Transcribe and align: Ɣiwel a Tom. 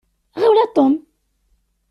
Ɣiwel 0.39 0.59
a 0.63 0.67
Tom. 0.75 0.93